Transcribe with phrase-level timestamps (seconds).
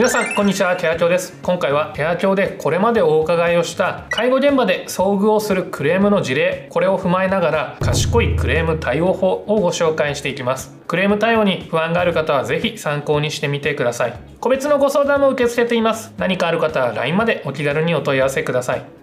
[0.00, 0.76] 皆さんこんにちは。
[0.76, 1.38] ケア協です。
[1.42, 10.74] 今回はケア協でこれまでお伺いをした介護現場で遭遇をするクレームの事例これを踏まえながら賢いクレーム対応法をご紹介していきます。
[10.86, 14.18] クレーム対応に不安がある方はぜひ参考にしてみてください。
[14.40, 16.14] 個別のご相談も受け付けています。
[16.16, 18.99] 何かある方は LINE までお気軽にお問い合わせください。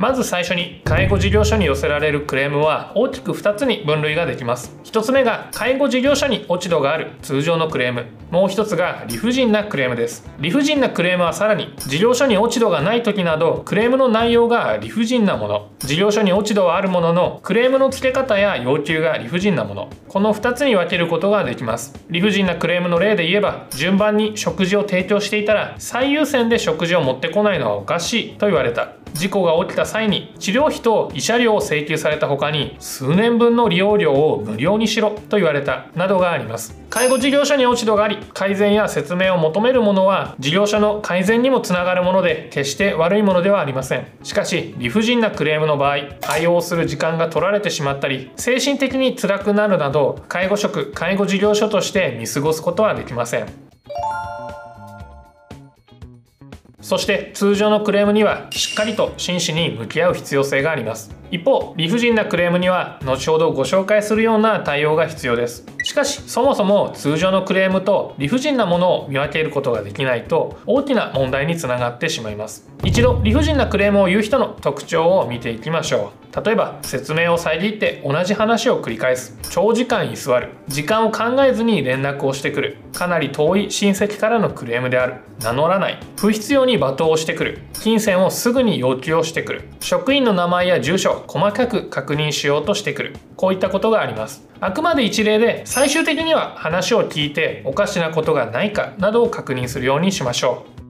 [0.00, 4.74] まず最初に介護事業所に寄せられるクレームは大きく2つに分類ができます。
[4.84, 8.06] 1つ目が介護事業者に落ち度がある通常のクレーム。
[8.30, 10.26] もう1つが理不尽なクレームです。
[10.38, 15.68] 理不尽なクレームはさらに事業所に落ち度がない時などクレームの内容が理不尽なもの。
[15.80, 19.90] 事業所に落ち度はあるもののクレームの付け方や要求が理不尽なもの。
[20.08, 21.92] この2つに分けることができます。
[22.08, 28.94] 理不尽なクレームの例で言えば順番に食事を提供していたら最優先で食事を持ってこないのはおかしいと言われた。
[29.14, 36.78] 事故が起きた際に治療費と慰謝料を請求された他に数年分の利用料を無料にしろと言われたなどがあります。
[36.90, 44.06] 介護事業者に落ち度があり改善や説明を求めるものは事業者の改善にもつながるもので決して悪いものではありません。
[44.22, 53.69] しかし理不尽なクレームの場合対応する時間が取られてしまったり精神的に辛くなるなど介護職介護事業所として見過ごすことはできません。
[56.80, 61.19] そして通常のクレームにはしっかりと真摯に向き合う必要性があります。
[61.30, 65.64] 一方理不尽なクレームには後ほどご紹介するような対応が必要です。
[65.82, 72.68] しかしそもそも通常のクレームと理不尽なものを見分けることができないと大きな問題につながってしまいます。
[72.84, 76.44] 一度理不尽なクレームを言う人の特徴を見ていきましょう。
[76.44, 79.36] 例えば説明を遮って同じ話を繰り返す。
[79.50, 80.50] 長時間居座る。
[80.68, 82.76] 時間を考えずに連絡をしてくる。
[82.92, 85.14] かなり遠い親戚からのクレームである。
[85.42, 85.98] 名乗らない。
[86.18, 87.62] 不必要に罵倒をしてくる。
[87.82, 89.68] 金銭をすぐに要求をしてくる。
[89.80, 91.19] 職員の名前や住所。
[91.26, 93.16] 細かく確認しようとしてくる。
[93.36, 94.46] こういったことがあります。
[94.60, 100.80] あくまで一例で最終的には話を聞いておかしなことがないかなどを確認するようにしましょう。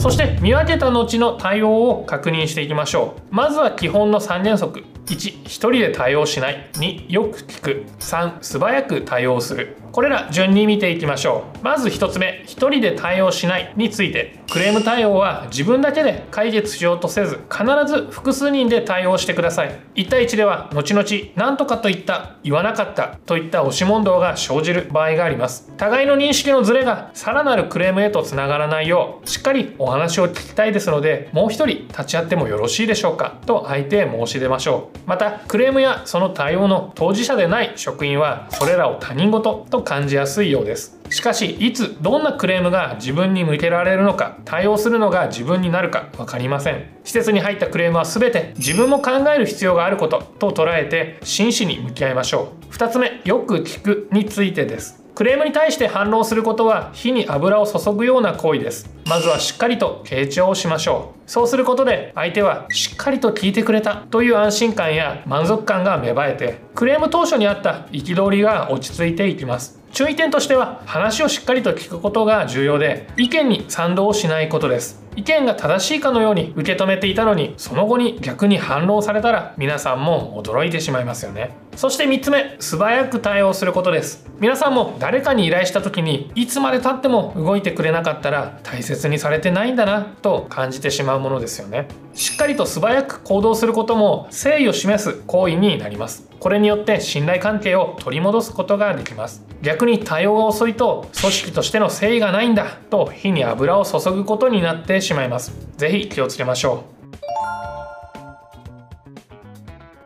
[0.00, 3.34] そして見分けた後の対応を確認していきましょう。
[3.34, 4.84] まずは基本の3原則。
[5.06, 6.70] 1、1人で対応しない。
[6.74, 7.84] 2、よく聞く。
[7.98, 9.76] 3、素早く対応する。
[9.92, 11.64] これら順に見ていきましょう。
[11.64, 13.72] まず1つ目1人で対応しない。
[13.76, 14.40] について。
[14.50, 19.78] クレーム対応は自分だけで解決しようとせず必ず複数人で対応してください。
[19.94, 22.36] 1対1では後々何とかと言った。
[22.42, 23.18] 言わなかった。
[23.26, 25.70] といった押し問答が生じる場合があります。
[25.76, 33.38] 互いの認識のズレがさらなるクレームへとつながらないようしっかりお話を聞きたいですのでもう一人立ち会ってもよろしいでしょうか。
[33.46, 34.93] と相手へ申し出ましょう。
[35.06, 40.98] またクレームやその対応の当事者でない職員はそれらを他人事と感じやすいようです。
[41.10, 46.84] しかしいつどんなクレームが自分に向けられるのか対応するのが自分になるか分かりません。
[47.04, 52.72] 施設に入ったクレームは全て自分も考える必要があることと捉えて真摯に向き合いましょう。
[52.72, 55.04] 2つ目よく聞くについてです。
[55.14, 58.93] クレームに対して反論することは火に油を注ぐような行為です。
[59.06, 61.30] まずはしっかりと傾聴をしましょう。
[61.30, 69.83] そうすることで相手はしっかりと聞いてくれたという安心感や満足感が芽生えてクレーム当初にあった憤りが落ち着いていきます。
[69.94, 81.56] 注意点としては話をしっかりと聞くことが重要で意見に賛同しないことです意見が正しいかのように受け止めていたのにその後に逆に反論されたら皆さんも驚いてしまいますよね。
[81.76, 84.28] そして3つ目素早く対応することです。
[84.40, 91.86] 皆さんも誰かに依頼した時にいつまでたっても動いてくれなかったら大切にされてないんだなと感じてしまうものですよね。
[92.14, 96.28] しっかりと素早く行動することも誠意を示す行為になります。
[96.38, 99.44] これによって信頼関係を取り戻すことができます。
[99.62, 105.52] 逆に対応が遅いと組織としての誠意がないんだと火に油を注ぐことになってしまいます。
[105.76, 106.84] 是非気をつけましょ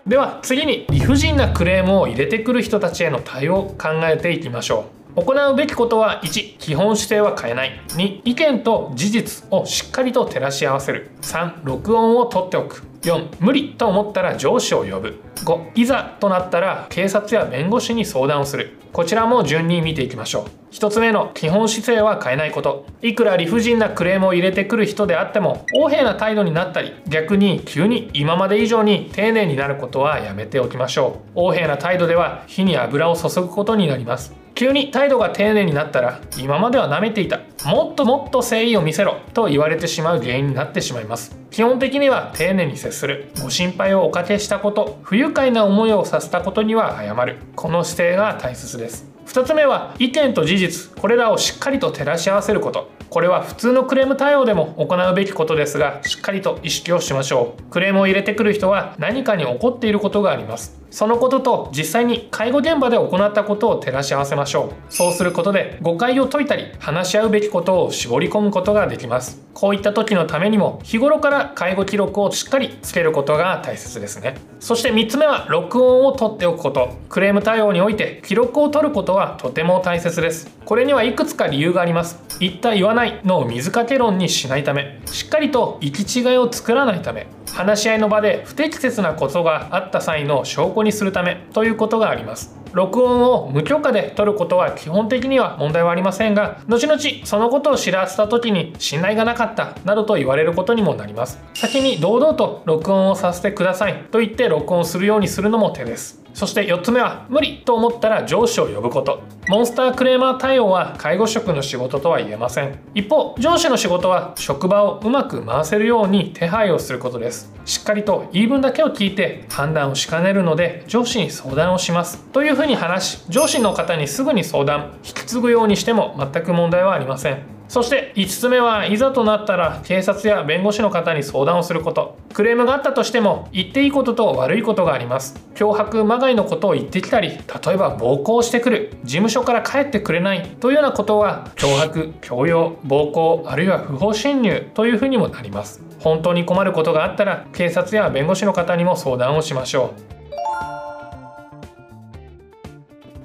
[0.06, 0.08] う。
[0.08, 4.97] では次に理不尽なクレームを入れてくる人たちへの対応を考えていきましょう。
[5.18, 7.80] 行うべきことは1基本姿勢は変えない。
[7.88, 11.10] 2意見と事実をしっかりと照らし合わせる。
[11.22, 12.84] 3録音を取っておく。
[13.02, 15.20] 4無理と思ったら上司を呼ぶ。
[15.36, 18.78] 5いざとなったら警察や弁護士に相談をする。
[18.92, 20.74] こちらも順に見ていきましょう。
[20.74, 22.86] 1つ目の基本姿勢は変えないこと。
[23.02, 31.40] いくら理不尽なクレームを入れてくる人であっても横柄な態度になったり逆に急に今まで以上に丁寧になることはやめておきましょう。
[31.40, 34.32] 横柄な態度では火に油を注ぐことになります。
[34.58, 41.38] 急に態度が丁寧になったら今までは舐めていたもっともっと誠意を見せろと言われてしまう原因になってしまいます。
[41.52, 47.36] 基本的には丁寧に接するご心配をおかけしたこと不愉快な思いをさせたことには謝る。
[47.54, 49.06] この姿勢が大切です。
[49.26, 52.90] 2つ目は意見と事実これらをしっかりと照らし合わせること。
[53.10, 57.62] これは普通のクレーム対応でも行うべきことですがしっかりと意識をしましょう。
[57.70, 60.77] クレームを入れてくる人は何かに怒っていることがあります。
[60.90, 64.92] そのことと実際に介護現場で行ったことを照らし合わせましょう。
[64.92, 69.42] そうすることで誤解を解いたり話し合うべきことを絞り込むことができます。
[69.54, 74.36] こういった時のためにも日頃から介護記録をしっかりつけることが大切ですね。
[74.60, 76.90] そして3つ目は録音を取っておくこと。
[77.08, 80.56] クレーム対応において記録を取ることはとても大切です。
[80.64, 82.22] これにはいくつか理由があります。
[82.40, 87.26] 言った言わないのを水かけ論にしないためしっかりと行き違いを作らないため。
[87.54, 92.56] 話し合いの場で不適切なことがあった際の証拠にするためということがあります。
[92.72, 101.38] 録音を無許可で取ることは基本的には問題はありませんが後々そのことを知らせた時に信頼がなかったなどと言われることにもなります。
[101.54, 106.22] 先に堂々と録音をさせてくださいと言って録音するようにするのも手です。
[106.38, 109.22] そして4つ目は無理と思ったら上司を呼ぶこと。
[109.48, 112.78] モンスタークレーマー対応は介護職の仕事とは言えません。
[112.94, 117.52] 一方上司の仕事は職場をうまく回せるように手配をすることです。
[117.64, 122.18] しっかりと言い分だけを聞いて判断をしかねるので上司に相談をします。
[122.32, 124.92] というふうに話し上司の方にすぐに相談。
[125.02, 127.57] 引き継ぐようにしても全く問題はありません。
[127.68, 132.16] そして5つ目はいざとなったら警察や弁護士の方に相談をすること。
[132.32, 135.38] クレームがあったとしても言っていいことと悪いことがあります。
[135.54, 138.94] 脅迫まがいのことを言ってきたり例えば暴行してくる。
[139.04, 140.48] 事務所から帰ってくれない。
[140.60, 144.70] というようなことは脅迫強要暴行あるいは不法侵入。
[144.74, 145.82] というふうにもなります。
[146.00, 149.92] 本当に困ることがあったら警察や弁護士の方にも相談をしましょ
[150.26, 150.27] う。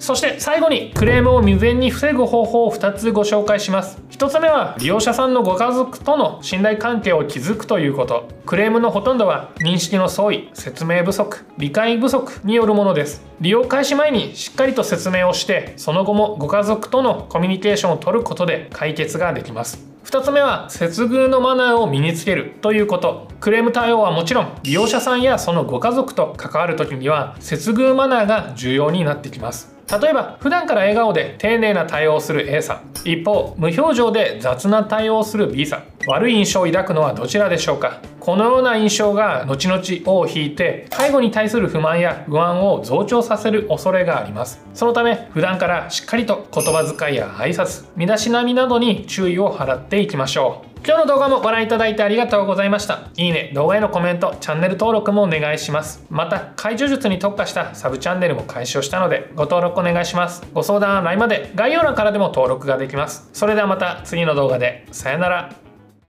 [0.03, 4.01] そして最後にクレームを未然に防ぐ方法を2つご紹介します。
[4.09, 8.27] 1つ目は利用者さんのご家族との信頼関係を築くということ。
[8.45, 13.23] クレームのほとんどは認識の相違説明不足理解不足によるものです。
[13.39, 19.92] 利用開始前にしっかりと説明をしてその後もご家族とのコミュニケーションをとることで解決ができます。
[20.03, 23.29] 2つ目は接遇のマナーを身につけるということ。
[23.39, 29.73] クレーム対応はもちろん利用者さんやそのご家族と関わる時には接遇マナーが重要になってきます。
[30.01, 32.91] 例えば普段から笑顔で丁寧な対応をする A さん。
[33.05, 35.83] 一方無表情で雑な対応をする B さん。
[36.07, 38.01] 悪い印象を抱くのはどちらでしょうか？
[38.19, 53.07] このような印象が後々尾を引いて介護に対する不満や不安を増長させる恐れがありますそのため普段からしっかりと言葉遣いや挨拶身だしなみなどに注意を払っていきましょう今日の動画もご覧いただいてありがとうございました。
[53.15, 56.05] いいね、動画へのコメント、チャンネル登録もお願いします。
[56.09, 60.43] また、解除術に特化したサブチャンネルも開始をしたので、ご登録お願いします。
[60.53, 63.29] ご相談は LINE まで概要欄からでも登録ができます。
[63.31, 65.62] それではまた次の動画で、さよなら。